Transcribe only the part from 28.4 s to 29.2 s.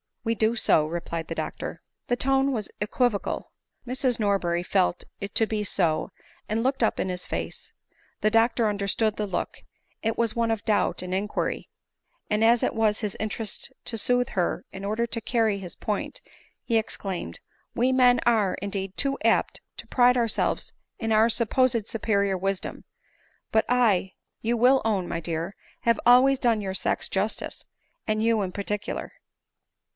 in particular."